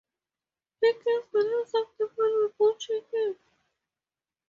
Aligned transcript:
He 0.81 0.93
gives 0.93 1.27
the 1.31 1.37
leaves 1.41 1.75
of 1.75 1.95
the 1.99 2.07
palm 2.07 2.45
a 2.45 2.49
good 2.57 2.81
shaking. 2.81 3.35